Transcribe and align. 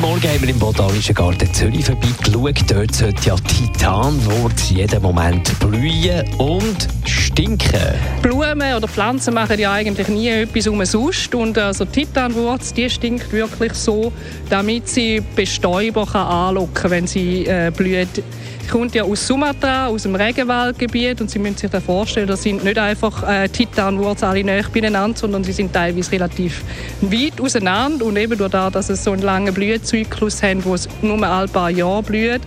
Heute 0.00 0.10
Morgen 0.12 0.28
haben 0.28 0.42
wir 0.42 0.48
im 0.50 0.58
Botanischen 0.60 1.14
Garten 1.16 1.52
Zürich 1.52 1.84
vorbeigeschaut. 1.84 2.70
Dort 2.70 2.94
sollte 2.94 3.28
ja 3.28 3.34
Titanwurz 3.34 4.70
jeden 4.70 5.02
Moment 5.02 5.58
blühen 5.58 6.24
und 6.38 6.88
stinken. 7.04 7.80
Blumen 8.22 8.74
oder 8.76 8.86
Pflanzen 8.86 9.34
machen 9.34 9.58
ja 9.58 9.72
eigentlich 9.72 10.06
nie 10.06 10.28
etwas 10.28 10.68
umsonst. 10.68 11.34
Und 11.34 11.58
also 11.58 11.84
Titanwurz 11.84 12.72
die 12.72 12.88
stinkt 12.88 13.32
wirklich 13.32 13.74
so, 13.74 14.12
damit 14.48 14.88
sie 14.88 15.20
Bestäuber 15.34 16.06
anlocken 16.14 16.74
kann, 16.74 16.90
wenn 16.92 17.06
sie 17.08 17.46
äh, 17.46 17.72
blüht. 17.76 18.22
Sie 18.68 18.72
kommt 18.72 18.94
ja 18.94 19.02
aus 19.02 19.26
Sumatra, 19.26 19.86
aus 19.86 20.02
dem 20.02 20.14
Regenwaldgebiet 20.14 21.22
und 21.22 21.30
Sie 21.30 21.38
müssen 21.38 21.56
sich 21.56 21.70
da 21.70 21.80
vorstellen, 21.80 22.26
das 22.26 22.42
sind 22.42 22.62
nicht 22.64 22.76
einfach 22.76 23.26
äh, 23.26 23.48
Titanwurz 23.48 24.22
alle 24.22 24.44
nahe 24.44 24.62
beieinander, 24.62 25.16
sondern 25.16 25.42
sie 25.42 25.52
sind 25.52 25.72
teilweise 25.72 26.12
relativ 26.12 26.62
weit 27.00 27.40
auseinander 27.40 28.04
und 28.04 28.18
eben 28.18 28.36
durch 28.36 28.50
das, 28.50 28.72
dass 28.74 28.90
es 28.90 29.02
so 29.02 29.12
einen 29.12 29.22
langen 29.22 29.54
Blühzyklus 29.88 30.42
haben, 30.42 30.64
wo 30.64 30.74
es 30.74 30.88
nur 31.02 31.22
ein 31.22 31.48
paar 31.48 31.70
Jahre 31.70 32.02
blüht, 32.02 32.42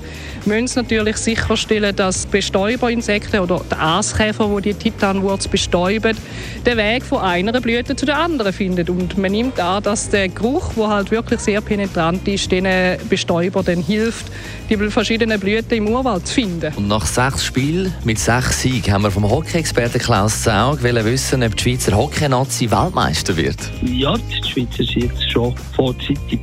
müssen 0.46 0.68
sie 0.68 0.80
natürlich 0.82 1.18
sicherstellen, 1.18 1.96
dass 1.96 2.26
Bestäuberinsekten 2.26 3.40
oder 3.40 3.62
der 3.70 3.80
Aaskäfer, 3.80 4.50
wo 4.50 4.60
die 4.60 4.74
Titanwurz 4.74 5.48
bestäuben, 5.48 6.18
den 6.66 6.78
Weg 6.78 7.04
von 7.04 7.20
einer 7.20 7.60
Blüte 7.60 7.96
zu 7.96 8.06
der 8.06 8.18
anderen 8.18 8.54
findet. 8.54 8.90
Und 8.90 9.18
man 9.18 9.32
nimmt 9.32 9.60
an, 9.60 9.84
dass 9.84 10.10
der 10.10 10.30
Geruch, 10.30 10.74
der 10.76 10.88
halt 10.88 11.12
wirklich 11.12 11.40
sehr 11.40 11.62
penetrant 11.62 12.28
ist, 12.28 12.52
den 12.52 12.68
Bestäuber 13.10 13.64
dann 13.64 13.82
hilft, 13.82 14.26
die 14.70 14.78
verschiedenen 14.78 15.40
Blüten 15.40 15.78
im 15.78 15.88
Urwald 15.90 16.28
zu 16.28 16.36
finden. 16.36 16.74
Und 16.76 16.88
nach 16.88 17.06
sechs 17.06 17.46
Spielen 17.46 17.94
mit 18.04 18.20
sechs 18.20 18.62
Siegen 18.62 18.94
haben 18.94 19.04
wir 19.04 19.12
vom 19.12 19.30
Hockey-Experten 19.30 20.00
Klaus 20.00 20.44
Zaug 20.44 20.82
wissen, 20.82 21.44
ob 21.44 21.56
die 21.56 21.64
Schweizer 21.64 21.96
Hockey-Nazi 21.96 22.72
Weltmeister 22.72 23.36
wird. 23.36 23.58
Ja, 23.84 24.16
die 24.16 24.50
Schweizer 24.50 24.84
sind 24.84 25.04
jetzt 25.04 25.32
schon 25.32 25.56
vorzeitig 25.76 26.40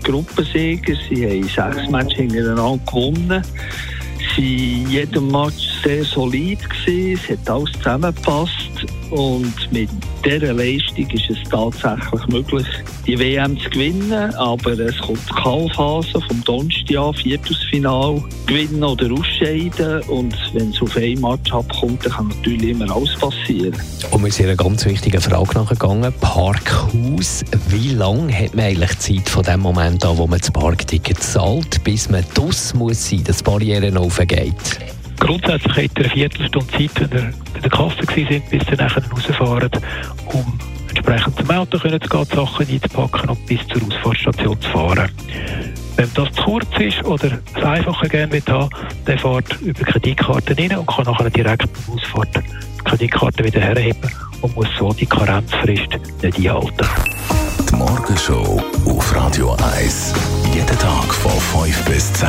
Gruppensieger. 0.88 1.28
Sie 1.30 1.60
haben 1.60 1.74
sechs 1.74 1.90
Matches 1.90 2.14
hintereinander 2.14 2.78
gewonnen. 2.86 3.42
Sie 4.36 4.84
jedem 4.88 5.30
Match 5.30 5.77
sehr 5.88 6.04
solid. 6.04 6.58
Gewesen. 6.68 7.18
Es 7.24 7.30
hat 7.30 7.50
alles 7.50 7.72
zusammengepasst. 7.72 8.52
Und 9.10 9.72
mit 9.72 9.88
dieser 10.22 10.52
Leistung 10.52 11.08
ist 11.10 11.30
es 11.30 11.38
tatsächlich 11.48 12.26
möglich, 12.26 12.66
die 13.06 13.18
WM 13.18 13.58
zu 13.58 13.70
gewinnen. 13.70 14.34
Aber 14.34 14.72
es 14.72 14.98
kommt 14.98 15.20
die 15.30 15.42
Kalphase 15.42 16.20
vom 16.28 16.44
Donnerstag, 16.44 17.16
Viertelfinal, 17.16 18.22
gewinnen 18.46 18.84
oder 18.84 19.10
ausscheiden. 19.10 20.02
Und 20.08 20.36
wenn 20.52 20.70
es 20.70 20.82
auf 20.82 20.94
ein 20.94 21.18
Match 21.22 21.50
abkommt, 21.50 22.04
dann 22.04 22.12
kann 22.12 22.28
natürlich 22.28 22.68
immer 22.68 22.94
alles 22.94 23.16
passieren. 23.16 23.74
Und 24.10 24.22
wir 24.22 24.30
sind 24.30 24.46
einer 24.46 24.56
ganz 24.56 24.84
wichtigen 24.84 25.22
Frage 25.22 25.54
nachgegangen. 25.54 26.12
Parkhaus. 26.20 27.44
Wie 27.70 27.94
lange 27.94 28.30
hat 28.38 28.54
man 28.54 28.66
eigentlich 28.66 28.98
Zeit 28.98 29.26
von 29.26 29.42
dem 29.42 29.60
Moment 29.60 30.04
an, 30.04 30.18
wo 30.18 30.26
man 30.26 30.38
das 30.38 30.50
Parkticket 30.50 31.22
zahlt, 31.22 31.82
bis 31.82 32.10
man 32.10 32.26
das 32.34 32.74
muss 32.74 33.08
sein, 33.08 33.24
dass 33.24 33.38
die 33.38 33.44
Barriere 33.44 33.98
aufgeht? 33.98 34.97
Grundsätzlich 35.18 35.76
hat 35.76 35.98
er 35.98 36.04
eine 36.04 36.14
Viertelstunde 36.14 36.68
Zeit, 36.68 36.90
wenn 37.00 37.18
er 37.18 37.32
bei 37.54 37.60
der 37.60 37.70
Kasse 37.70 38.04
sind, 38.14 38.50
bis 38.50 38.62
sie 38.66 38.76
nachher 38.76 39.02
rausfahren, 39.10 39.70
um 40.26 40.58
entsprechend 40.88 41.36
zum 41.36 41.50
Auto 41.50 41.78
zu 41.78 41.88
gehen, 41.88 42.00
die 42.00 42.34
Sachen 42.34 42.68
einzupacken 42.68 43.30
und 43.30 43.46
bis 43.46 43.60
zur 43.68 43.82
Ausfahrtstation 43.82 44.60
zu 44.60 44.70
fahren. 44.70 45.10
Wenn 45.96 46.10
das 46.14 46.32
zu 46.32 46.42
kurz 46.42 46.66
ist 46.78 47.04
oder 47.04 47.38
es 47.56 47.62
einfacher 47.62 48.08
gerne 48.08 48.40
haben, 48.48 48.70
dann 49.04 49.18
fährt 49.18 49.60
über 49.60 49.84
Kreditkarte 49.84 50.56
rein 50.56 50.78
und 50.78 50.86
kann 50.86 51.04
nachher 51.04 51.30
direkt 51.30 51.68
beim 51.72 51.94
Ausfahrt 51.96 52.36
die 52.36 52.84
Kreditkarte 52.84 53.44
wieder 53.44 53.60
herheben 53.60 54.10
und 54.40 54.54
muss 54.54 54.68
so 54.78 54.92
die 54.92 55.06
Karenzfrist 55.06 55.88
nicht 56.22 56.38
einhalten. 56.38 56.86
Die 57.68 57.74
Morgenshow 57.74 58.62
auf 58.86 59.16
Radio 59.16 59.56
1. 59.76 60.14
Jeden 60.54 60.78
Tag 60.78 61.12
von 61.14 61.64
5 61.64 61.84
bis 61.84 62.12
10. 62.12 62.28